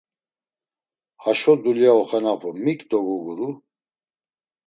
Haşo 1.23 1.53
dulya 1.61 1.91
oxenapu 2.01 2.49
mik 2.63 2.79
dogoguru? 2.89 3.49